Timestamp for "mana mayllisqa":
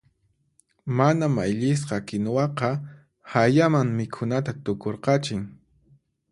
0.99-1.99